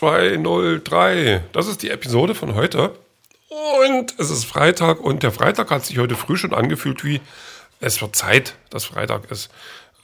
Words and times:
203. 0.00 1.42
Das 1.52 1.66
ist 1.66 1.82
die 1.82 1.90
Episode 1.90 2.34
von 2.34 2.54
heute. 2.54 2.94
Und 3.86 4.14
es 4.16 4.30
ist 4.30 4.46
Freitag 4.46 4.98
und 4.98 5.22
der 5.22 5.30
Freitag 5.30 5.70
hat 5.70 5.84
sich 5.84 5.98
heute 5.98 6.14
früh 6.14 6.38
schon 6.38 6.54
angefühlt 6.54 7.04
wie 7.04 7.20
es 7.80 8.00
wird 8.00 8.16
Zeit, 8.16 8.54
dass 8.70 8.86
Freitag 8.86 9.30
ist. 9.30 9.50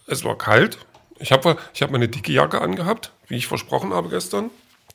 Es 0.07 0.22
war 0.22 0.36
kalt. 0.36 0.77
Ich 1.18 1.32
habe 1.32 1.57
ich 1.72 1.80
hab 1.80 1.90
meine 1.90 2.09
dicke 2.09 2.30
Jacke 2.30 2.61
angehabt, 2.61 3.12
wie 3.29 3.36
ich 3.36 3.46
versprochen 3.46 3.95
habe 3.95 4.11
gestern. 4.11 4.50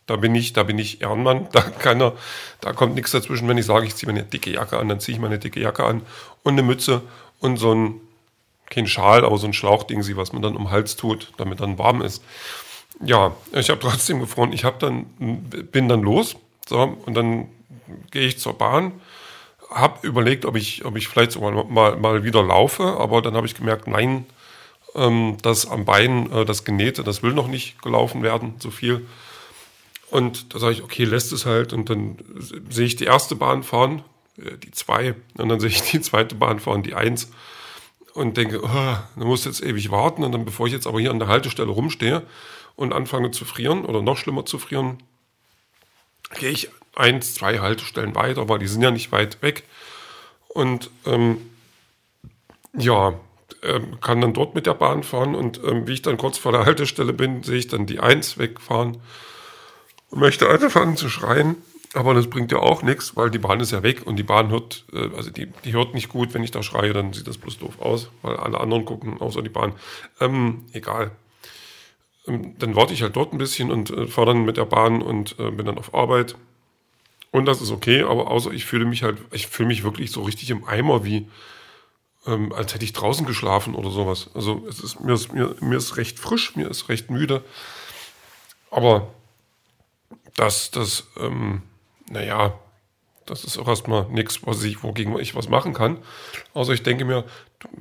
Da 0.05 0.17
bin 0.17 0.35
ich, 0.35 0.53
da 0.53 0.61
bin 0.61 0.77
ich 0.77 1.01
Ehrenmann. 1.01 1.47
Da, 1.51 1.61
kann 1.61 1.99
er, 1.99 2.13
da 2.59 2.71
kommt 2.71 2.93
nichts 2.93 3.09
dazwischen. 3.09 3.47
Wenn 3.47 3.57
ich 3.57 3.65
sage, 3.65 3.87
ich 3.87 3.95
ziehe 3.95 4.11
meine 4.11 4.23
dicke 4.23 4.51
Jacke 4.51 4.77
an, 4.77 4.87
dann 4.87 4.99
ziehe 4.99 5.15
ich 5.15 5.21
meine 5.21 5.39
dicke 5.39 5.59
Jacke 5.59 5.83
an 5.83 6.03
und 6.43 6.53
eine 6.53 6.61
Mütze 6.61 7.01
und 7.39 7.57
so 7.57 7.73
ein, 7.73 8.01
kein 8.69 8.85
Schal, 8.85 9.25
aber 9.25 9.39
so 9.39 9.47
ein 9.47 9.53
Schlauchding, 9.53 10.15
was 10.15 10.31
man 10.31 10.43
dann 10.43 10.55
um 10.55 10.65
den 10.65 10.71
Hals 10.71 10.95
tut, 10.95 11.33
damit 11.37 11.59
dann 11.59 11.79
warm 11.79 12.03
ist. 12.03 12.23
Ja, 13.03 13.35
ich 13.53 13.69
habe 13.69 13.79
trotzdem 13.79 14.19
gefroren. 14.19 14.53
Ich 14.53 14.63
habe 14.63 14.77
dann, 14.79 15.05
bin 15.71 15.89
dann 15.89 16.01
los. 16.01 16.35
So, 16.67 16.97
und 17.05 17.15
dann 17.15 17.49
gehe 18.11 18.27
ich 18.27 18.39
zur 18.39 18.53
Bahn. 18.53 18.93
Habe 19.69 20.05
überlegt, 20.05 20.45
ob 20.45 20.55
ich, 20.55 20.85
ob 20.85 20.97
ich 20.97 21.07
vielleicht 21.07 21.31
sogar 21.31 21.63
mal, 21.65 21.95
mal 21.95 22.23
wieder 22.23 22.43
laufe, 22.43 22.83
aber 22.83 23.21
dann 23.21 23.35
habe 23.35 23.47
ich 23.47 23.55
gemerkt, 23.55 23.87
nein, 23.87 24.25
ähm, 24.95 25.37
das 25.41 25.65
am 25.69 25.85
Bein, 25.85 26.31
äh, 26.31 26.45
das 26.45 26.65
Genähte, 26.65 27.03
das 27.03 27.23
will 27.23 27.33
noch 27.33 27.47
nicht 27.47 27.81
gelaufen 27.81 28.21
werden, 28.21 28.55
so 28.59 28.69
viel. 28.69 29.07
Und 30.09 30.53
da 30.53 30.59
sage 30.59 30.73
ich, 30.73 30.83
okay, 30.83 31.05
lässt 31.05 31.31
es 31.31 31.45
halt. 31.45 31.71
Und 31.71 31.89
dann 31.89 32.17
sehe 32.69 32.85
ich 32.85 32.97
die 32.97 33.05
erste 33.05 33.35
Bahn 33.35 33.63
fahren, 33.63 34.03
äh, 34.37 34.57
die 34.57 34.71
zwei. 34.71 35.15
Und 35.37 35.49
dann 35.49 35.59
sehe 35.59 35.69
ich 35.69 35.81
die 35.83 36.01
zweite 36.01 36.35
Bahn 36.35 36.59
fahren, 36.59 36.83
die 36.83 36.93
eins. 36.93 37.31
Und 38.13 38.35
denke, 38.35 38.61
oh, 38.61 38.67
da 38.67 39.05
muss 39.15 39.45
jetzt 39.45 39.63
ewig 39.63 39.89
warten. 39.89 40.25
Und 40.25 40.33
dann, 40.33 40.43
bevor 40.43 40.67
ich 40.67 40.73
jetzt 40.73 40.85
aber 40.85 40.99
hier 40.99 41.11
an 41.11 41.19
der 41.19 41.29
Haltestelle 41.29 41.71
rumstehe 41.71 42.23
und 42.75 42.93
anfange 42.93 43.31
zu 43.31 43.45
frieren 43.45 43.85
oder 43.85 44.01
noch 44.01 44.17
schlimmer 44.17 44.45
zu 44.45 44.59
frieren, 44.59 45.01
gehe 46.35 46.51
ich 46.51 46.69
eins, 46.95 47.35
zwei 47.35 47.59
Haltestellen 47.59 48.15
weiter, 48.15 48.49
weil 48.49 48.59
die 48.59 48.67
sind 48.67 48.81
ja 48.81 48.91
nicht 48.91 49.11
weit 49.11 49.41
weg. 49.41 49.63
Und 50.49 50.89
ähm, 51.05 51.37
ja, 52.73 53.13
ähm, 53.63 53.99
kann 54.01 54.21
dann 54.21 54.33
dort 54.33 54.55
mit 54.55 54.65
der 54.65 54.73
Bahn 54.73 55.03
fahren. 55.03 55.35
Und 55.35 55.61
ähm, 55.63 55.87
wie 55.87 55.93
ich 55.93 56.01
dann 56.01 56.17
kurz 56.17 56.37
vor 56.37 56.51
der 56.51 56.65
Haltestelle 56.65 57.13
bin, 57.13 57.43
sehe 57.43 57.57
ich 57.57 57.67
dann 57.67 57.85
die 57.85 57.99
eins 57.99 58.37
wegfahren 58.37 58.97
und 60.09 60.19
möchte 60.19 60.49
anfangen 60.49 60.97
zu 60.97 61.09
schreien. 61.09 61.57
Aber 61.93 62.13
das 62.13 62.29
bringt 62.29 62.53
ja 62.53 62.59
auch 62.59 62.83
nichts, 62.83 63.17
weil 63.17 63.29
die 63.29 63.37
Bahn 63.37 63.59
ist 63.59 63.71
ja 63.71 63.83
weg 63.83 64.07
und 64.07 64.15
die 64.15 64.23
Bahn 64.23 64.49
hört, 64.49 64.85
äh, 64.93 65.09
also 65.15 65.29
die, 65.29 65.47
die 65.65 65.73
hört 65.73 65.93
nicht 65.93 66.09
gut, 66.09 66.33
wenn 66.33 66.43
ich 66.43 66.51
da 66.51 66.63
schreie, 66.63 66.93
dann 66.93 67.11
sieht 67.13 67.27
das 67.27 67.37
bloß 67.37 67.59
doof 67.59 67.79
aus, 67.79 68.09
weil 68.21 68.37
alle 68.37 68.59
anderen 68.59 68.85
gucken, 68.85 69.19
außer 69.19 69.41
die 69.41 69.49
Bahn. 69.49 69.73
Ähm, 70.19 70.65
egal. 70.71 71.11
Ähm, 72.27 72.55
dann 72.59 72.75
warte 72.75 72.93
ich 72.93 73.01
halt 73.01 73.15
dort 73.15 73.33
ein 73.33 73.37
bisschen 73.37 73.71
und 73.71 73.89
äh, 73.89 74.07
fahre 74.07 74.27
dann 74.27 74.45
mit 74.45 74.57
der 74.57 74.65
Bahn 74.65 75.01
und 75.01 75.37
äh, 75.39 75.51
bin 75.51 75.65
dann 75.65 75.77
auf 75.77 75.93
Arbeit. 75.93 76.35
Und 77.31 77.45
das 77.45 77.61
ist 77.61 77.71
okay, 77.71 78.03
aber 78.03 78.29
außer 78.29 78.51
ich 78.51 78.65
fühle 78.65 78.85
mich 78.85 79.03
halt, 79.03 79.17
ich 79.31 79.47
fühle 79.47 79.67
mich 79.67 79.83
wirklich 79.83 80.11
so 80.11 80.21
richtig 80.21 80.49
im 80.49 80.65
Eimer, 80.65 81.05
wie 81.05 81.29
ähm, 82.27 82.51
als 82.53 82.73
hätte 82.73 82.85
ich 82.85 82.93
draußen 82.93 83.25
geschlafen 83.25 83.73
oder 83.73 83.89
sowas. 83.89 84.29
Also 84.33 84.65
es 84.67 84.81
ist, 84.81 84.99
mir, 84.99 85.13
ist, 85.13 85.33
mir, 85.33 85.55
mir 85.61 85.77
ist 85.77 85.97
recht 85.97 86.19
frisch, 86.19 86.55
mir 86.55 86.69
ist 86.69 86.89
recht 86.89 87.09
müde. 87.09 87.43
Aber 88.69 89.07
das, 90.35 90.71
das, 90.71 91.07
ähm, 91.19 91.61
naja, 92.09 92.53
das 93.25 93.43
ist 93.43 93.57
auch 93.57 93.67
erstmal 93.67 94.09
nichts, 94.09 94.45
was 94.45 94.63
ich, 94.63 94.83
wogegen 94.83 95.17
ich 95.17 95.35
was 95.35 95.49
machen 95.49 95.73
kann. 95.73 95.97
Also 96.53 96.73
ich 96.73 96.83
denke 96.83 97.05
mir, 97.05 97.25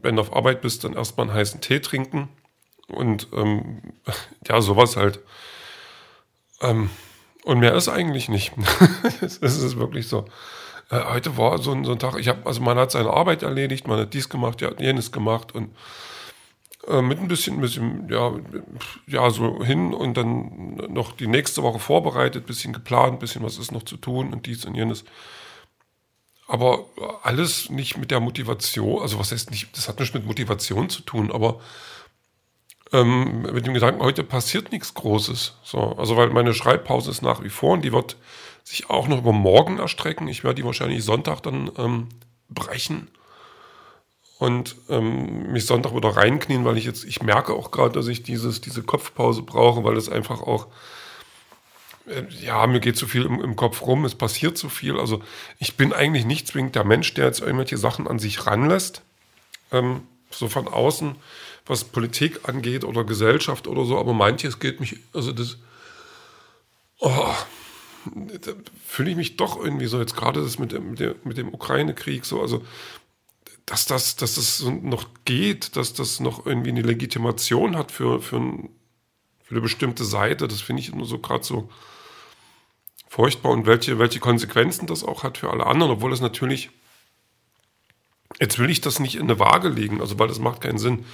wenn 0.00 0.16
du 0.16 0.22
auf 0.22 0.34
Arbeit 0.34 0.60
bist, 0.62 0.84
dann 0.84 0.94
erstmal 0.94 1.28
einen 1.28 1.36
heißen 1.36 1.60
Tee 1.60 1.80
trinken 1.80 2.28
und 2.90 3.28
ähm, 3.32 3.82
ja, 4.48 4.60
sowas 4.60 4.96
halt. 4.96 5.20
Ähm, 6.60 6.90
und 7.44 7.60
mehr 7.60 7.74
ist 7.74 7.88
eigentlich 7.88 8.28
nicht. 8.28 8.52
Es 9.22 9.38
ist 9.38 9.78
wirklich 9.78 10.08
so. 10.08 10.26
Äh, 10.90 11.00
heute 11.04 11.36
war 11.36 11.58
so 11.58 11.72
ein, 11.72 11.84
so 11.84 11.92
ein 11.92 11.98
Tag, 11.98 12.18
ich 12.18 12.28
habe, 12.28 12.44
also 12.44 12.60
man 12.60 12.78
hat 12.78 12.90
seine 12.90 13.10
Arbeit 13.10 13.42
erledigt, 13.42 13.86
man 13.86 14.00
hat 14.00 14.14
dies 14.14 14.28
gemacht, 14.28 14.60
ja, 14.60 14.70
jenes 14.78 15.12
gemacht 15.12 15.54
und 15.54 15.70
äh, 16.88 17.00
mit 17.02 17.20
ein 17.20 17.28
bisschen, 17.28 17.56
ein 17.56 17.60
bisschen, 17.60 18.08
ja, 18.10 18.32
ja, 19.06 19.30
so 19.30 19.64
hin 19.64 19.94
und 19.94 20.16
dann 20.16 20.76
noch 20.88 21.12
die 21.12 21.28
nächste 21.28 21.62
Woche 21.62 21.78
vorbereitet, 21.78 22.46
bisschen 22.46 22.72
geplant, 22.72 23.20
bisschen 23.20 23.42
was 23.42 23.58
ist 23.58 23.72
noch 23.72 23.84
zu 23.84 23.96
tun 23.96 24.32
und 24.32 24.46
dies 24.46 24.64
und 24.64 24.74
jenes. 24.74 25.04
Aber 26.48 26.86
alles 27.22 27.70
nicht 27.70 27.96
mit 27.96 28.10
der 28.10 28.18
Motivation, 28.18 29.00
also 29.00 29.20
was 29.20 29.30
heißt 29.30 29.52
nicht, 29.52 29.76
das 29.76 29.88
hat 29.88 30.00
nichts 30.00 30.14
mit 30.14 30.26
Motivation 30.26 30.90
zu 30.90 31.02
tun, 31.02 31.30
aber 31.30 31.60
ähm, 32.92 33.42
mit 33.42 33.66
dem 33.66 33.74
Gedanken, 33.74 34.02
heute 34.02 34.24
passiert 34.24 34.72
nichts 34.72 34.94
Großes. 34.94 35.54
So, 35.62 35.96
also 35.96 36.16
weil 36.16 36.30
meine 36.30 36.54
Schreibpause 36.54 37.10
ist 37.10 37.22
nach 37.22 37.42
wie 37.42 37.48
vor 37.50 37.74
und 37.74 37.82
die 37.82 37.92
wird 37.92 38.16
sich 38.64 38.90
auch 38.90 39.08
noch 39.08 39.18
über 39.18 39.32
morgen 39.32 39.78
erstrecken. 39.78 40.28
Ich 40.28 40.44
werde 40.44 40.56
die 40.56 40.64
wahrscheinlich 40.64 41.04
Sonntag 41.04 41.40
dann 41.42 41.70
ähm, 41.76 42.08
brechen 42.48 43.08
und 44.40 44.74
ähm, 44.88 45.52
mich 45.52 45.66
Sonntag 45.66 45.94
wieder 45.94 46.16
reinknien, 46.16 46.64
weil 46.64 46.78
ich 46.78 46.86
jetzt, 46.86 47.04
ich 47.04 47.22
merke 47.22 47.52
auch 47.52 47.70
gerade, 47.70 47.92
dass 47.92 48.08
ich 48.08 48.22
dieses, 48.22 48.62
diese 48.62 48.82
Kopfpause 48.82 49.42
brauche, 49.42 49.84
weil 49.84 49.98
es 49.98 50.08
einfach 50.08 50.40
auch, 50.40 50.66
äh, 52.06 52.22
ja, 52.42 52.66
mir 52.66 52.80
geht 52.80 52.96
zu 52.96 53.06
viel 53.06 53.26
im, 53.26 53.38
im, 53.42 53.54
Kopf 53.54 53.82
rum, 53.82 54.06
es 54.06 54.14
passiert 54.14 54.56
zu 54.56 54.70
viel. 54.70 54.98
Also 54.98 55.22
ich 55.58 55.76
bin 55.76 55.92
eigentlich 55.92 56.24
nicht 56.24 56.48
zwingend 56.48 56.74
der 56.74 56.84
Mensch, 56.84 57.12
der 57.12 57.26
jetzt 57.26 57.40
irgendwelche 57.40 57.76
Sachen 57.76 58.08
an 58.08 58.18
sich 58.18 58.46
ranlässt, 58.46 59.02
ähm, 59.72 60.04
so 60.30 60.48
von 60.48 60.68
außen, 60.68 61.16
was 61.70 61.84
Politik 61.84 62.48
angeht 62.48 62.84
oder 62.84 63.04
Gesellschaft 63.04 63.68
oder 63.68 63.84
so, 63.84 63.96
aber 63.96 64.12
manches 64.12 64.58
geht 64.58 64.80
mich, 64.80 64.96
also 65.14 65.32
das, 65.32 65.56
oh, 66.98 67.34
da 68.04 68.52
fühle 68.84 69.10
ich 69.10 69.16
mich 69.16 69.36
doch 69.36 69.62
irgendwie 69.62 69.86
so 69.86 70.00
jetzt 70.00 70.16
gerade 70.16 70.42
das 70.42 70.58
mit 70.58 70.72
dem, 70.72 70.90
mit 70.90 71.38
dem, 71.38 71.54
Ukraine-Krieg 71.54 72.24
so, 72.24 72.42
also 72.42 72.64
dass 73.66 73.86
das, 73.86 74.16
dass 74.16 74.34
das 74.34 74.62
noch 74.62 75.06
geht, 75.24 75.76
dass 75.76 75.92
das 75.92 76.18
noch 76.18 76.44
irgendwie 76.44 76.70
eine 76.70 76.82
Legitimation 76.82 77.76
hat 77.76 77.92
für, 77.92 78.20
für, 78.20 78.38
ein, 78.38 78.70
für 79.44 79.52
eine 79.54 79.60
bestimmte 79.60 80.04
Seite, 80.04 80.48
das 80.48 80.60
finde 80.60 80.82
ich 80.82 80.92
nur 80.92 81.06
so 81.06 81.18
gerade 81.18 81.44
so 81.44 81.70
furchtbar 83.08 83.52
und 83.52 83.66
welche, 83.66 84.00
welche 84.00 84.18
Konsequenzen 84.18 84.88
das 84.88 85.04
auch 85.04 85.22
hat 85.22 85.38
für 85.38 85.50
alle 85.50 85.66
anderen, 85.66 85.92
obwohl 85.92 86.12
es 86.12 86.20
natürlich, 86.20 86.70
jetzt 88.40 88.58
will 88.58 88.70
ich 88.70 88.80
das 88.80 88.98
nicht 88.98 89.14
in 89.14 89.22
eine 89.22 89.38
Waage 89.38 89.68
legen, 89.68 90.00
also 90.00 90.18
weil 90.18 90.28
das 90.28 90.40
macht 90.40 90.62
keinen 90.62 90.78
Sinn, 90.78 91.04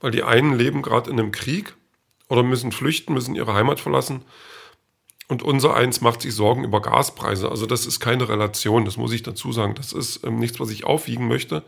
weil 0.00 0.10
die 0.10 0.22
einen 0.22 0.54
leben 0.54 0.82
gerade 0.82 1.10
in 1.10 1.18
einem 1.18 1.32
Krieg 1.32 1.74
oder 2.28 2.42
müssen 2.42 2.72
flüchten, 2.72 3.14
müssen 3.14 3.34
ihre 3.34 3.54
Heimat 3.54 3.80
verlassen 3.80 4.24
und 5.30 5.44
unser 5.44 5.74
eins 5.76 6.00
macht 6.00 6.22
sich 6.22 6.34
Sorgen 6.34 6.64
über 6.64 6.82
Gaspreise. 6.82 7.48
Also 7.48 7.64
das 7.64 7.86
ist 7.86 8.00
keine 8.00 8.28
Relation, 8.28 8.84
das 8.84 8.96
muss 8.96 9.12
ich 9.12 9.22
dazu 9.22 9.52
sagen. 9.52 9.76
Das 9.76 9.92
ist 9.92 10.24
ähm, 10.24 10.40
nichts, 10.40 10.58
was 10.58 10.70
ich 10.70 10.82
aufwiegen 10.82 11.28
möchte. 11.28 11.62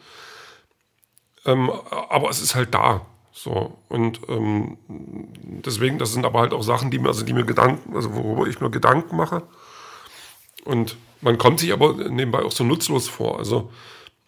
Ähm, 1.47 1.71
aber 1.71 2.29
es 2.29 2.43
ist 2.43 2.57
halt 2.57 2.75
da. 2.75 3.07
So. 3.31 3.79
Und 3.89 4.21
ähm, 4.29 4.79
deswegen, 4.89 5.99
das 5.99 6.13
sind 6.13 6.27
aber 6.27 6.41
halt 6.41 6.53
auch 6.53 6.65
Sachen, 6.65 6.91
die 6.91 6.99
mir, 6.99 7.07
also 7.07 7.25
die 7.25 7.33
mir 7.33 7.45
Gedanken, 7.45 7.95
also 7.95 8.13
worüber 8.15 8.49
ich 8.49 8.61
mir 8.61 8.69
Gedanken 8.69 9.17
mache. 9.17 9.45
Und 10.65 10.97
man 11.21 11.39
kommt 11.39 11.61
sich 11.61 11.73
aber 11.73 11.95
nebenbei 11.95 12.43
auch 12.43 12.51
so 12.51 12.65
nutzlos 12.65 13.09
vor. 13.09 13.39
Also 13.39 13.71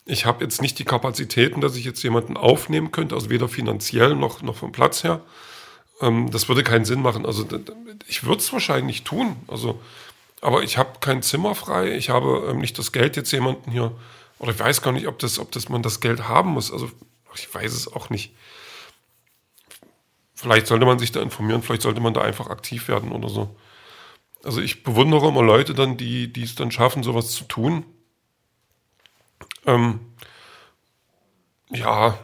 ich 0.07 0.27
habe 0.27 0.45
jetzt 0.45 0.61
nicht 0.61 0.79
die 0.79 0.85
Kapazitäten, 0.85 1.61
dass 1.61 1.77
ich 1.77 1.85
jetzt 1.85 2.03
jemanden 2.03 2.37
aufnehmen 2.37 2.93
könnte, 2.93 3.15
also 3.15 3.31
weder 3.31 3.49
finanziell 3.49 4.15
noch, 4.15 4.43
noch 4.43 4.57
vom 4.57 4.73
Platz 4.73 5.03
her. 5.05 5.21
Ähm, 6.01 6.31
das 6.31 6.49
würde 6.49 6.63
keinen 6.63 6.85
Sinn 6.85 7.03
machen. 7.03 7.25
Also 7.25 7.47
ich 8.07 8.25
würde 8.25 8.39
es 8.39 8.53
wahrscheinlich 8.53 9.05
tun. 9.05 9.37
Also, 9.49 9.81
aber 10.41 10.63
ich 10.63 10.77
habe 10.77 10.99
kein 11.01 11.23
Zimmer 11.23 11.55
frei. 11.55 11.97
Ich 11.97 12.11
habe 12.11 12.49
ähm, 12.51 12.59
nicht 12.59 12.79
das 12.79 12.93
Geld, 12.93 13.17
jetzt 13.17 13.33
jemanden 13.33 13.71
hier 13.71 13.93
oder 14.39 14.53
ich 14.53 14.59
weiß 14.59 14.83
gar 14.83 14.93
nicht, 14.93 15.07
ob 15.07 15.19
das, 15.19 15.39
ob 15.39 15.53
das 15.53 15.69
man 15.69 15.83
das 15.83 16.01
Geld 16.01 16.29
haben 16.29 16.51
muss. 16.51 16.73
Also 16.73 16.91
ich 17.35 17.53
weiß 17.53 17.73
es 17.73 17.91
auch 17.91 18.11
nicht. 18.11 18.35
Vielleicht 20.35 20.67
sollte 20.67 20.85
man 20.85 20.99
sich 20.99 21.13
da 21.13 21.23
informieren, 21.23 21.63
vielleicht 21.63 21.83
sollte 21.83 22.01
man 22.01 22.13
da 22.13 22.21
einfach 22.21 22.49
aktiv 22.49 22.89
werden 22.89 23.13
oder 23.13 23.29
so. 23.29 23.57
Also 24.43 24.61
ich 24.61 24.83
bewundere 24.83 25.29
immer 25.29 25.43
Leute 25.43 25.73
dann, 25.73 25.97
die, 25.97 26.31
die 26.31 26.43
es 26.43 26.55
dann 26.55 26.71
schaffen, 26.71 27.03
sowas 27.03 27.31
zu 27.31 27.45
tun. 27.45 27.85
Ähm, 29.67 30.01
ja, 31.71 32.19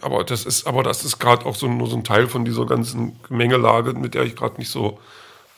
aber 0.00 0.24
das 0.24 0.44
ist, 0.44 0.66
aber 0.66 0.82
das 0.82 1.04
ist 1.04 1.18
gerade 1.18 1.46
auch 1.46 1.54
so 1.54 1.68
nur 1.68 1.88
so 1.88 1.96
ein 1.96 2.04
Teil 2.04 2.26
von 2.26 2.44
dieser 2.44 2.66
ganzen 2.66 3.20
Gemengelage, 3.22 3.92
mit 3.92 4.14
der 4.14 4.24
ich 4.24 4.34
gerade 4.34 4.58
nicht 4.58 4.70
so, 4.70 4.98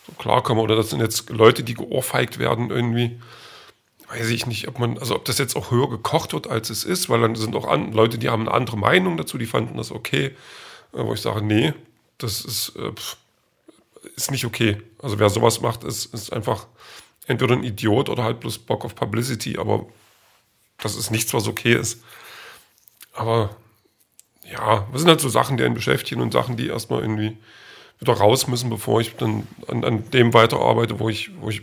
so 0.07 0.13
klarkomme. 0.19 0.61
Oder 0.61 0.77
das 0.77 0.91
sind 0.91 1.01
jetzt 1.01 1.31
Leute, 1.31 1.63
die 1.63 1.75
geohrfeigt 1.75 2.39
werden 2.39 2.71
irgendwie 2.71 3.19
weiß 4.09 4.31
ich 4.31 4.47
nicht, 4.47 4.69
ob 4.69 4.79
man, 4.79 4.99
also 4.99 5.15
ob 5.15 5.25
das 5.25 5.39
jetzt 5.39 5.55
auch 5.57 5.71
höher 5.71 5.89
gekocht 5.89 6.33
wird, 6.33 6.47
als 6.47 6.71
es 6.71 6.85
ist, 6.85 7.09
weil 7.09 7.21
dann 7.21 7.35
sind 7.35 7.55
auch 7.55 7.67
an, 7.67 7.93
Leute, 7.93 8.19
die 8.19 8.31
haben 8.31 8.43
eine 8.43 8.53
andere 8.53 8.79
Meinung 8.79 9.17
dazu, 9.17 9.39
die 9.39 9.47
fanden 9.47 9.77
das 9.77 9.93
okay, 9.93 10.35
äh, 10.95 11.05
wo 11.05 11.13
ich 11.13 11.21
sage, 11.21 11.43
nee, 11.43 11.75
das 12.17 12.45
ist, 12.45 12.75
äh, 12.77 12.93
ist 14.17 14.31
nicht 14.31 14.47
okay. 14.47 14.81
Also 15.01 15.19
wer 15.19 15.29
sowas 15.29 15.61
macht, 15.61 15.85
ist, 15.85 16.13
ist 16.15 16.33
einfach 16.33 16.67
entweder 17.27 17.55
ein 17.55 17.65
Idiot 17.65 18.09
oder 18.09 18.25
halt 18.25 18.41
bloß 18.41 18.59
Bock 18.59 18.85
auf 18.85 18.95
Publicity, 18.95 19.59
aber 19.59 19.87
das 20.81 20.97
ist 20.97 21.11
nichts, 21.11 21.35
was 21.35 21.49
okay 21.49 21.75
ist. 21.75 22.03
Aber 23.13 23.51
ja, 24.51 24.87
das 24.93 25.03
sind 25.03 25.11
halt 25.11 25.21
so 25.21 25.29
Sachen, 25.29 25.57
die 25.57 25.65
einen 25.65 25.75
beschäftigen 25.75 26.21
und 26.21 26.33
Sachen, 26.33 26.57
die 26.57 26.69
erstmal 26.69 27.03
irgendwie 27.03 27.37
wieder 27.99 28.13
raus 28.15 28.47
müssen, 28.47 28.71
bevor 28.71 29.01
ich 29.01 29.17
dann 29.17 29.47
an, 29.67 29.85
an 29.85 30.11
dem 30.11 30.33
weiterarbeite, 30.33 31.01
wo 31.01 31.09
ich, 31.09 31.31
wo 31.41 31.51
ich 31.51 31.63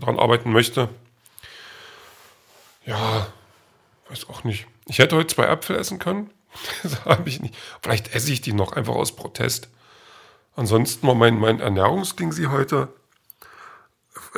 dran 0.00 0.18
arbeiten 0.18 0.52
möchte. 0.52 0.88
Ja, 2.84 3.28
weiß 4.10 4.28
auch 4.28 4.44
nicht. 4.44 4.66
Ich 4.86 4.98
hätte 4.98 5.16
heute 5.16 5.34
zwei 5.34 5.46
Äpfel 5.46 5.76
essen 5.76 5.98
können. 5.98 6.30
Das 6.82 7.04
habe 7.04 7.28
ich 7.28 7.40
nicht. 7.40 7.54
Vielleicht 7.82 8.14
esse 8.14 8.32
ich 8.32 8.40
die 8.40 8.54
noch 8.54 8.72
einfach 8.72 8.94
aus 8.94 9.14
Protest. 9.14 9.68
Ansonsten 10.54 11.06
war 11.06 11.14
mein, 11.14 11.38
mein 11.38 11.60
Ernährungsding 11.60 12.32
sie 12.32 12.46
heute 12.46 12.88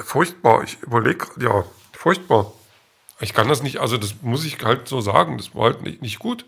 furchtbar. 0.04 0.64
Ich 0.64 0.82
überlege, 0.82 1.26
ja, 1.40 1.64
furchtbar. 1.92 2.52
Ich 3.20 3.34
kann 3.34 3.48
das 3.48 3.62
nicht, 3.62 3.78
also 3.78 3.96
das 3.96 4.16
muss 4.22 4.44
ich 4.44 4.62
halt 4.62 4.88
so 4.88 5.00
sagen, 5.00 5.38
das 5.38 5.54
war 5.54 5.64
halt 5.64 5.82
nicht, 5.82 6.02
nicht 6.02 6.18
gut. 6.18 6.44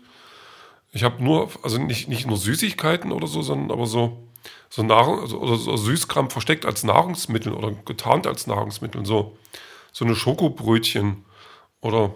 Ich 0.93 1.03
habe 1.03 1.23
nur, 1.23 1.49
also 1.63 1.77
nicht, 1.77 2.07
nicht 2.07 2.27
nur 2.27 2.37
Süßigkeiten 2.37 3.11
oder 3.11 3.27
so, 3.27 3.41
sondern 3.41 3.71
aber 3.71 3.85
so, 3.85 4.27
so 4.69 4.83
Nahrung, 4.83 5.19
also, 5.21 5.39
oder 5.39 5.57
so 5.57 5.75
Süßkram 5.75 6.29
versteckt 6.29 6.65
als 6.65 6.83
Nahrungsmittel 6.83 7.53
oder 7.53 7.71
getarnt 7.71 8.27
als 8.27 8.47
Nahrungsmittel. 8.47 9.05
So, 9.05 9.37
so 9.91 10.05
eine 10.05 10.15
Schokobrötchen 10.15 11.25
oder 11.81 12.13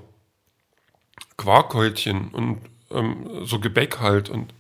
Quarkhäutchen 1.38 2.30
und 2.30 2.62
ähm, 2.92 3.46
so 3.46 3.60
Gebäck 3.60 4.00
halt. 4.00 4.30
Und 4.30 4.54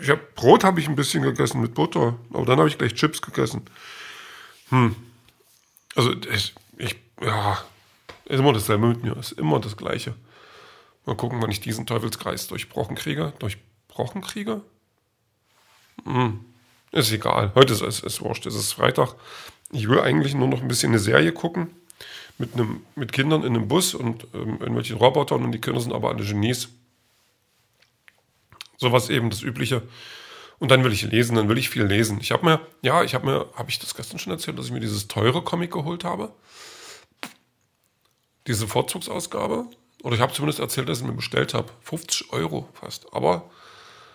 ich 0.00 0.10
hab, 0.10 0.34
Brot 0.34 0.64
habe 0.64 0.80
ich 0.80 0.88
ein 0.88 0.96
bisschen 0.96 1.22
gegessen 1.22 1.60
mit 1.60 1.74
Butter, 1.74 2.18
aber 2.32 2.44
dann 2.44 2.58
habe 2.58 2.68
ich 2.68 2.78
gleich 2.78 2.94
Chips 2.94 3.20
gegessen. 3.22 3.62
Hm. 4.70 4.96
Also 5.94 6.12
ich, 6.32 6.54
ich, 6.78 6.96
ja, 7.22 7.58
ist 8.26 8.40
immer 8.40 8.52
dasselbe 8.52 8.86
mit 8.86 9.02
mir, 9.02 9.16
ist 9.16 9.32
immer 9.32 9.60
das 9.60 9.76
Gleiche. 9.76 10.14
Mal 11.04 11.16
gucken, 11.16 11.40
wann 11.40 11.50
ich 11.50 11.60
diesen 11.60 11.86
Teufelskreis 11.86 12.48
durchbrochen 12.48 12.96
kriege. 12.96 13.32
Durchbrochen 13.38 14.20
kriege? 14.20 14.62
Hm. 16.04 16.44
Ist 16.92 17.12
egal. 17.12 17.52
Heute 17.54 17.72
ist 17.72 17.82
es 17.82 18.00
ist 18.00 18.20
wurscht. 18.20 18.46
Es 18.46 18.54
ist 18.54 18.72
Freitag. 18.72 19.14
Ich 19.70 19.88
will 19.88 20.00
eigentlich 20.00 20.34
nur 20.34 20.48
noch 20.48 20.60
ein 20.60 20.68
bisschen 20.68 20.90
eine 20.90 20.98
Serie 20.98 21.32
gucken. 21.32 21.68
Mit, 22.38 22.54
einem, 22.54 22.82
mit 22.96 23.12
Kindern 23.12 23.44
in 23.44 23.54
einem 23.54 23.68
Bus 23.68 23.94
und 23.94 24.26
ähm, 24.34 24.58
irgendwelchen 24.58 24.96
Robotern 24.96 25.44
und 25.44 25.52
die 25.52 25.60
Kinder 25.60 25.80
sind 25.80 25.94
aber 25.94 26.10
alle 26.10 26.24
Genies. 26.24 26.68
Sowas 28.76 29.08
eben, 29.08 29.30
das 29.30 29.42
Übliche. 29.42 29.82
Und 30.58 30.70
dann 30.70 30.84
will 30.84 30.92
ich 30.92 31.02
lesen, 31.02 31.36
dann 31.36 31.48
will 31.48 31.58
ich 31.58 31.70
viel 31.70 31.84
lesen. 31.84 32.18
Ich 32.20 32.32
habe 32.32 32.44
mir, 32.44 32.60
ja, 32.82 33.02
ich 33.02 33.14
habe 33.14 33.26
mir, 33.26 33.46
habe 33.54 33.70
ich 33.70 33.78
das 33.78 33.94
gestern 33.94 34.18
schon 34.18 34.32
erzählt, 34.32 34.58
dass 34.58 34.66
ich 34.66 34.72
mir 34.72 34.80
dieses 34.80 35.08
teure 35.08 35.42
Comic 35.42 35.70
geholt 35.70 36.04
habe? 36.04 36.32
Diese 38.46 38.66
Vorzugsausgabe. 38.66 39.66
Oder 40.02 40.14
ich 40.14 40.20
habe 40.20 40.32
zumindest 40.32 40.60
erzählt, 40.60 40.88
dass 40.88 41.00
ich 41.00 41.06
mir 41.06 41.12
bestellt 41.12 41.54
habe. 41.54 41.72
50 41.82 42.32
Euro 42.32 42.68
fast. 42.74 43.12
Aber 43.12 43.50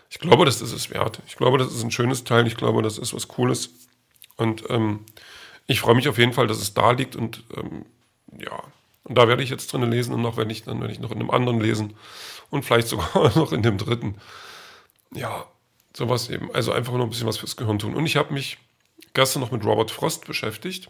ich 0.10 0.20
glaube, 0.20 0.46
das 0.46 0.62
ist 0.62 0.72
es 0.72 0.90
wert. 0.90 1.22
Ich 1.28 1.36
glaube, 1.36 1.58
das 1.58 1.74
ist 1.74 1.84
ein 1.84 1.92
schönes 1.92 2.24
Teil. 2.24 2.48
Ich 2.48 2.56
glaube, 2.56 2.82
das 2.82 2.98
ist 2.98 3.14
was 3.14 3.28
Cooles. 3.28 3.70
Und 4.38 4.64
ähm, 4.70 5.06
ich 5.68 5.82
freue 5.82 5.96
mich 5.96 6.08
auf 6.08 6.18
jeden 6.18 6.34
Fall, 6.34 6.48
dass 6.48 6.62
es 6.62 6.74
da 6.74 6.92
liegt. 6.92 7.16
Und 7.16 7.44
ähm, 7.58 7.86
ja, 8.40 8.64
und 9.04 9.18
da 9.18 9.28
werde 9.28 9.44
ich 9.44 9.50
jetzt 9.50 9.72
drin 9.74 9.90
lesen. 9.90 10.14
Und 10.14 10.22
noch 10.22 10.38
wenn 10.38 10.50
ich, 10.50 10.64
dann 10.64 10.80
werde 10.80 10.94
ich 10.94 11.00
noch 11.00 11.12
in 11.12 11.20
einem 11.20 11.32
anderen 11.32 11.60
lesen. 11.60 11.96
Und 12.50 12.64
vielleicht 12.64 12.88
sogar 12.88 13.32
noch 13.36 13.52
in 13.52 13.64
dem 13.64 13.78
dritten 13.78 14.16
ja, 15.14 15.46
sowas 15.94 16.30
eben. 16.30 16.54
Also 16.54 16.72
einfach 16.72 16.94
nur 16.94 17.04
ein 17.04 17.10
bisschen 17.10 17.28
was 17.28 17.38
fürs 17.38 17.56
Gehirn 17.56 17.80
tun. 17.80 17.96
Und 17.96 18.06
ich 18.06 18.16
habe 18.16 18.34
mich 18.34 18.58
gestern 19.14 19.42
noch 19.42 19.52
mit 19.52 19.66
Robert 19.66 19.92
Frost 19.92 20.26
beschäftigt. 20.26 20.90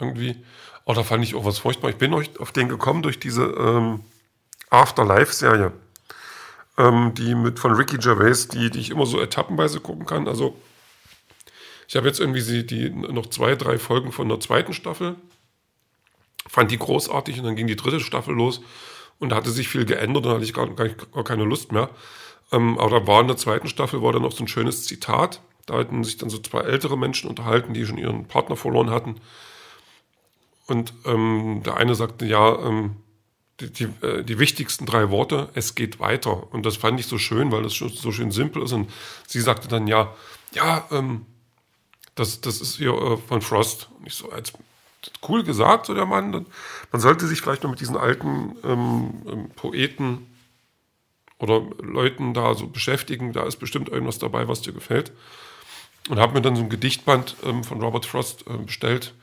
Irgendwie. 0.00 0.42
Oh, 0.84 0.94
da 0.94 1.02
fand 1.02 1.22
ich 1.24 1.34
auch 1.34 1.44
was 1.44 1.58
furchtbar. 1.58 1.90
Ich 1.90 1.96
bin 1.96 2.14
auf 2.14 2.52
den 2.52 2.68
gekommen 2.68 3.02
durch 3.02 3.18
diese 3.18 3.44
ähm, 3.44 4.00
Afterlife-Serie. 4.70 5.72
Ähm, 6.78 7.12
die 7.14 7.34
mit 7.34 7.58
von 7.58 7.72
Ricky 7.72 7.98
Gervais, 7.98 8.48
die, 8.48 8.70
die 8.70 8.80
ich 8.80 8.90
immer 8.90 9.06
so 9.06 9.20
etappenweise 9.20 9.80
gucken 9.80 10.06
kann. 10.06 10.26
Also 10.26 10.56
ich 11.86 11.96
habe 11.96 12.06
jetzt 12.06 12.20
irgendwie 12.20 12.42
die, 12.42 12.66
die 12.66 12.90
noch 12.90 13.26
zwei, 13.26 13.56
drei 13.56 13.78
Folgen 13.78 14.12
von 14.12 14.28
der 14.28 14.40
zweiten 14.40 14.72
Staffel. 14.72 15.16
Fand 16.48 16.70
die 16.70 16.78
großartig 16.78 17.38
und 17.38 17.44
dann 17.44 17.56
ging 17.56 17.66
die 17.66 17.76
dritte 17.76 18.00
Staffel 18.00 18.34
los 18.34 18.60
und 19.18 19.30
da 19.30 19.36
hatte 19.36 19.50
sich 19.50 19.68
viel 19.68 19.84
geändert 19.84 20.24
und 20.24 20.32
hatte 20.32 20.44
ich 20.44 20.54
gar, 20.54 20.68
gar, 20.74 20.88
gar 20.88 21.24
keine 21.24 21.44
Lust 21.44 21.72
mehr. 21.72 21.90
Ähm, 22.52 22.78
aber 22.78 23.00
da 23.00 23.06
war 23.06 23.20
in 23.20 23.28
der 23.28 23.36
zweiten 23.36 23.68
Staffel 23.68 24.02
war 24.02 24.12
dann 24.12 24.22
noch 24.22 24.32
so 24.32 24.44
ein 24.44 24.48
schönes 24.48 24.84
Zitat. 24.84 25.40
Da 25.66 25.74
hatten 25.78 26.02
sich 26.02 26.16
dann 26.16 26.30
so 26.30 26.38
zwei 26.38 26.60
ältere 26.60 26.96
Menschen 26.96 27.28
unterhalten, 27.28 27.74
die 27.74 27.84
schon 27.84 27.98
ihren 27.98 28.26
Partner 28.26 28.56
verloren 28.56 28.90
hatten. 28.90 29.16
Und 30.70 30.94
ähm, 31.04 31.62
der 31.64 31.76
eine 31.78 31.96
sagte, 31.96 32.24
ja, 32.26 32.56
ähm, 32.60 32.94
die, 33.58 33.72
die, 33.72 33.84
äh, 34.06 34.22
die, 34.22 34.38
wichtigsten 34.38 34.86
drei 34.86 35.10
Worte, 35.10 35.48
es 35.54 35.74
geht 35.74 35.98
weiter. 35.98 36.52
Und 36.52 36.64
das 36.64 36.76
fand 36.76 37.00
ich 37.00 37.06
so 37.06 37.18
schön, 37.18 37.50
weil 37.50 37.64
das 37.64 37.72
so 37.72 38.12
schön 38.12 38.30
simpel 38.30 38.62
ist. 38.62 38.72
Und 38.72 38.88
sie 39.26 39.40
sagte 39.40 39.66
dann, 39.66 39.88
ja, 39.88 40.14
ja, 40.52 40.86
ähm, 40.92 41.26
das, 42.14 42.40
das 42.40 42.60
ist 42.60 42.76
hier 42.76 42.92
äh, 42.92 43.16
von 43.16 43.42
Frost. 43.42 43.88
Und 43.98 44.06
ich 44.06 44.14
so, 44.14 44.30
als 44.30 44.52
cool 45.28 45.42
gesagt, 45.42 45.86
so 45.86 45.94
der 45.94 46.06
Mann. 46.06 46.46
Man 46.92 47.00
sollte 47.00 47.26
sich 47.26 47.40
vielleicht 47.40 47.64
noch 47.64 47.70
mit 47.70 47.80
diesen 47.80 47.96
alten 47.96 48.54
ähm, 48.62 49.22
ähm 49.26 49.50
Poeten 49.56 50.24
oder 51.38 51.62
Leuten 51.82 52.32
da 52.32 52.54
so 52.54 52.68
beschäftigen. 52.68 53.32
Da 53.32 53.42
ist 53.42 53.56
bestimmt 53.56 53.88
irgendwas 53.88 54.20
dabei, 54.20 54.46
was 54.46 54.62
dir 54.62 54.72
gefällt. 54.72 55.10
Und 56.08 56.20
habe 56.20 56.34
mir 56.34 56.42
dann 56.42 56.54
so 56.54 56.62
ein 56.62 56.70
Gedichtband 56.70 57.34
ähm, 57.42 57.64
von 57.64 57.82
Robert 57.82 58.06
Frost 58.06 58.44
äh, 58.46 58.56
bestellt, 58.56 59.14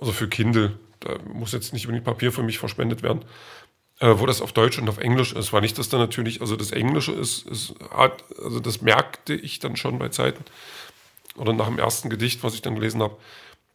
also 0.00 0.12
für 0.12 0.28
Kindle. 0.28 0.78
Da 1.00 1.18
muss 1.32 1.52
jetzt 1.52 1.72
nicht 1.72 1.86
unbedingt 1.86 2.04
Papier 2.04 2.32
für 2.32 2.42
mich 2.42 2.58
verspendet 2.58 3.02
werden, 3.02 3.24
äh, 4.00 4.14
wo 4.16 4.26
das 4.26 4.40
auf 4.40 4.52
Deutsch 4.52 4.78
und 4.78 4.88
auf 4.88 4.98
Englisch 4.98 5.32
ist. 5.32 5.52
War 5.52 5.60
nicht, 5.60 5.78
dass 5.78 5.88
da 5.88 5.98
natürlich, 5.98 6.40
also 6.40 6.56
das 6.56 6.72
Englische 6.72 7.12
ist, 7.12 7.46
ist 7.46 7.74
hart, 7.90 8.24
also 8.42 8.60
das 8.60 8.82
merkte 8.82 9.34
ich 9.34 9.60
dann 9.60 9.76
schon 9.76 9.98
bei 9.98 10.08
Zeiten 10.08 10.44
oder 11.36 11.52
nach 11.52 11.66
dem 11.66 11.78
ersten 11.78 12.10
Gedicht, 12.10 12.42
was 12.42 12.54
ich 12.54 12.62
dann 12.62 12.74
gelesen 12.74 13.02
habe. 13.02 13.16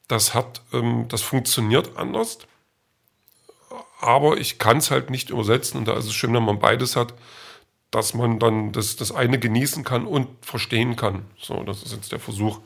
Das 0.07 0.33
hat, 0.33 0.61
ähm, 0.73 1.07
das 1.07 1.21
funktioniert 1.21 1.97
anders, 1.97 2.39
aber 4.01 4.37
ich 4.37 4.59
kann 4.59 4.77
es 4.77 4.91
halt 4.91 5.09
nicht 5.09 5.29
übersetzen 5.29 5.79
und 5.79 5.87
da 5.87 5.97
ist 5.97 6.05
es 6.05 6.13
schön, 6.13 6.33
wenn 6.33 6.43
man 6.43 6.59
beides 6.59 6.95
hat 6.95 7.13
dass 7.95 8.13
man 8.13 8.39
dann 8.39 8.73
das, 8.73 8.97
das 8.97 9.13
eine 9.13 9.39
genießen 9.39 9.85
kann 9.85 10.05
und 10.05 10.27
verstehen 10.45 10.97
kann. 10.97 11.25
So, 11.37 11.63
das 11.63 11.81
ist 11.81 11.93
jetzt 11.93 12.11
der 12.11 12.19
Versuch. 12.19 12.59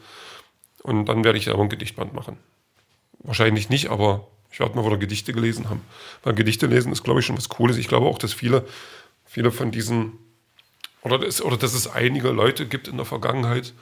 Und 0.81 1.06
dann 1.06 1.23
werde 1.23 1.38
ich 1.38 1.47
aber 1.50 1.61
ein 1.61 1.69
Gedichtband 1.69 2.13
machen. 2.13 2.38
Wahrscheinlich 3.19 3.69
nicht, 3.69 3.89
aber 3.89 4.27
ich 4.51 4.60
werde 4.60 4.75
mal 4.75 4.86
wieder 4.86 4.98
Gedichte 4.98 5.33
gelesen 5.33 5.69
haben. 5.69 5.81
Weil 6.24 6.33
Gedichte 6.33 6.68
lesen 6.68 6.92
ist, 6.92 7.04
glaube 7.04 7.19
ich, 7.19 7.25
schon 7.25 7.38
was 7.38 7.50
Cooles. 7.50 7.77
Ich 7.77 7.88
glaube 7.88 8.07
auch, 8.07 8.18
dass 8.18 8.33
viele, 8.33 8.66
viele 9.25 9.51
von 9.51 9.71
diesen, 9.71 10.13
oder, 11.01 11.19
das, 11.19 11.42
oder 11.42 11.57
dass 11.57 11.73
es 11.73 11.88
einige 11.88 12.30
Leute 12.30 12.66
gibt 12.66 12.88
in 12.88 12.97
der 12.97 13.06
Vergangenheit, 13.06 13.73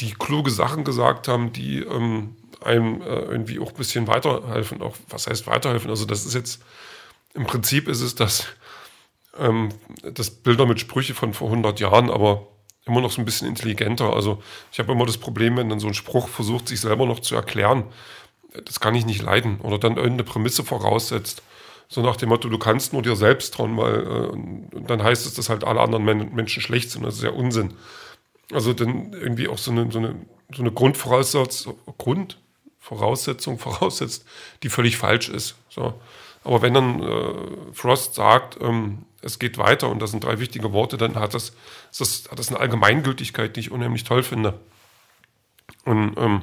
die 0.00 0.12
kluge 0.12 0.50
Sachen 0.50 0.84
gesagt 0.84 1.28
haben, 1.28 1.52
die 1.52 1.78
ähm, 1.78 2.36
einem 2.60 3.00
äh, 3.02 3.20
irgendwie 3.20 3.58
auch 3.60 3.70
ein 3.70 3.76
bisschen 3.76 4.06
weiterhelfen. 4.06 4.82
Auch, 4.82 4.96
was 5.08 5.26
heißt 5.26 5.46
weiterhelfen? 5.46 5.90
Also 5.90 6.04
das 6.04 6.26
ist 6.26 6.34
jetzt, 6.34 6.62
im 7.34 7.46
Prinzip 7.46 7.88
ist 7.88 8.00
es 8.00 8.14
das, 8.14 8.46
ähm, 9.38 9.70
das 10.02 10.30
Bilder 10.30 10.66
mit 10.66 10.80
Sprüche 10.80 11.14
von 11.14 11.32
vor 11.32 11.48
100 11.48 11.80
Jahren, 11.80 12.10
aber 12.10 12.48
immer 12.86 13.00
noch 13.00 13.10
so 13.10 13.22
ein 13.22 13.24
bisschen 13.24 13.48
intelligenter. 13.48 14.12
Also 14.12 14.42
ich 14.72 14.78
habe 14.78 14.92
immer 14.92 15.06
das 15.06 15.18
Problem, 15.18 15.56
wenn 15.56 15.68
dann 15.68 15.80
so 15.80 15.86
ein 15.86 15.94
Spruch 15.94 16.28
versucht, 16.28 16.68
sich 16.68 16.80
selber 16.80 17.06
noch 17.06 17.20
zu 17.20 17.34
erklären, 17.34 17.84
das 18.64 18.80
kann 18.80 18.94
ich 18.94 19.06
nicht 19.06 19.22
leiden. 19.22 19.60
Oder 19.60 19.78
dann 19.78 19.96
irgendeine 19.96 20.24
Prämisse 20.24 20.64
voraussetzt. 20.64 21.42
So 21.88 22.00
nach 22.02 22.16
dem 22.16 22.30
Motto, 22.30 22.48
du 22.48 22.58
kannst 22.58 22.92
nur 22.92 23.02
dir 23.02 23.16
selbst 23.16 23.54
trauen, 23.54 23.76
weil 23.76 24.00
äh, 24.00 24.82
dann 24.86 25.02
heißt 25.02 25.26
es, 25.26 25.34
dass 25.34 25.48
halt 25.48 25.64
alle 25.64 25.80
anderen 25.80 26.04
Men 26.04 26.34
Menschen 26.34 26.62
schlecht 26.62 26.90
sind. 26.90 27.04
Das 27.04 27.16
ist 27.16 27.22
ja 27.22 27.30
Unsinn. 27.30 27.74
Also 28.52 28.72
dann 28.72 29.12
irgendwie 29.12 29.48
auch 29.48 29.58
so 29.58 29.70
eine, 29.70 29.90
so 29.90 29.98
eine, 29.98 30.14
so 30.54 30.62
eine 30.62 30.72
Grundvoraussetzung, 30.72 31.76
Grundvoraussetzung 31.98 33.58
voraussetzt, 33.60 34.24
die 34.62 34.68
völlig 34.68 34.96
falsch 34.96 35.28
ist. 35.28 35.56
So. 35.68 35.94
Aber 36.42 36.62
wenn 36.62 36.74
dann 36.74 37.02
äh, 37.02 37.34
Frost 37.72 38.14
sagt, 38.14 38.58
ähm, 38.60 39.06
es 39.22 39.38
geht 39.38 39.56
weiter 39.56 39.88
und 39.88 40.00
das 40.00 40.10
sind 40.10 40.22
drei 40.22 40.38
wichtige 40.38 40.72
Worte, 40.72 40.98
dann 40.98 41.16
hat 41.16 41.32
das, 41.32 41.54
das, 41.98 42.24
hat 42.30 42.38
das 42.38 42.48
eine 42.48 42.60
Allgemeingültigkeit, 42.60 43.56
die 43.56 43.60
ich 43.60 43.70
unheimlich 43.70 44.04
toll 44.04 44.22
finde. 44.22 44.60
Und 45.84 46.14
ähm, 46.18 46.42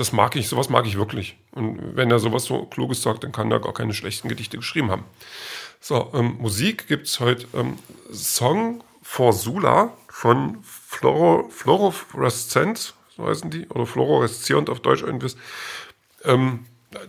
das 0.00 0.12
mag 0.12 0.34
ich, 0.34 0.48
sowas 0.48 0.70
mag 0.70 0.86
ich 0.86 0.96
wirklich. 0.96 1.36
Und 1.52 1.94
wenn 1.94 2.10
er 2.10 2.18
sowas 2.18 2.44
so 2.44 2.64
Kluges 2.64 3.02
sagt, 3.02 3.22
dann 3.22 3.32
kann 3.32 3.52
er 3.52 3.60
gar 3.60 3.74
keine 3.74 3.92
schlechten 3.92 4.30
Gedichte 4.30 4.56
geschrieben 4.56 4.90
haben. 4.90 5.04
So, 5.78 6.10
ähm, 6.14 6.36
Musik 6.38 6.88
gibt 6.88 7.06
es 7.06 7.20
heute 7.20 7.46
ähm, 7.52 7.78
Song 8.10 8.82
for 9.02 9.34
Sula 9.34 9.92
von 10.08 10.56
Floro, 10.62 11.50
Fluoreszenz, 11.50 12.94
so 13.14 13.26
heißen 13.26 13.50
die, 13.50 13.68
oder 13.68 13.84
Fluoreszierend 13.84 14.70
auf 14.70 14.80
Deutsch 14.80 15.02
irgendwas. 15.02 15.36
Ähm, 16.24 16.64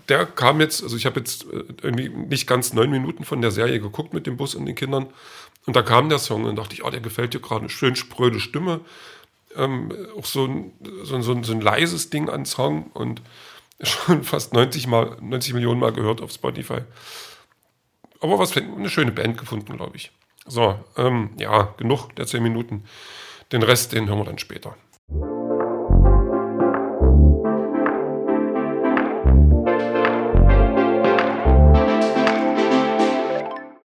der 0.10 0.25
kam 0.25 0.60
jetzt, 0.60 0.83
also 0.83 0.98
ich 0.98 1.05
habe 1.05 1.21
jetzt 1.21 1.45
äh, 1.45 1.63
irgendwie 1.81 2.10
nicht 2.10 2.45
ganz 2.45 2.74
neun 2.74 2.91
Minuten 2.91 3.24
von 3.24 3.41
der 3.41 3.51
Serie 3.51 3.79
geguckt 3.79 4.13
mit 4.13 4.27
dem 4.27 4.36
Bus 4.36 4.53
und 4.53 4.65
den 4.65 4.75
Kindern. 4.75 5.07
Und 5.65 5.77
da 5.77 5.81
kam 5.81 6.10
der 6.10 6.19
Song 6.19 6.43
und 6.43 6.57
dachte 6.57 6.74
ich, 6.74 6.83
oh, 6.83 6.89
der 6.89 7.00
gefällt 7.00 7.33
dir 7.33 7.39
gerade, 7.39 7.62
eine 7.62 7.69
schön 7.69 7.95
spröde 7.95 8.41
Stimme. 8.41 8.81
Ähm, 9.55 9.91
auch 10.17 10.25
so 10.25 10.46
ein, 10.46 10.74
so, 11.03 11.22
so, 11.22 11.43
so 11.43 11.53
ein 11.53 11.62
leises 11.62 12.10
Ding 12.10 12.29
an 12.29 12.46
Song 12.46 12.91
und 12.93 13.22
schon 13.81 14.24
fast 14.24 14.53
90, 14.53 14.88
mal, 14.88 15.17
90 15.22 15.53
Millionen 15.53 15.79
Mal 15.79 15.93
gehört 15.93 16.22
auf 16.22 16.31
Spotify. 16.31 16.79
Aber 18.20 18.38
was 18.38 18.55
eine 18.55 18.89
schöne 18.89 19.12
Band 19.12 19.38
gefunden, 19.38 19.75
glaube 19.75 19.98
ich. 19.98 20.12
So, 20.46 20.75
ähm, 20.98 21.31
ja, 21.38 21.74
genug 21.77 22.15
der 22.15 22.27
zehn 22.27 22.43
Minuten. 22.43 22.86
Den 23.51 23.63
Rest, 23.63 23.93
den 23.93 24.08
hören 24.08 24.20
wir 24.20 24.25
dann 24.25 24.39
später. 24.39 24.75